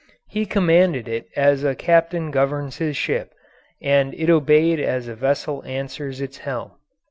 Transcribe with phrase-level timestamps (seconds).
[0.27, 3.35] He commanded it as a captain governs his ship,
[3.79, 6.71] and it obeyed as a vessel answers its helm.